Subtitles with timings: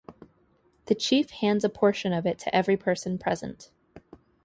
[0.85, 3.69] The chief hands a portion of it to every person present.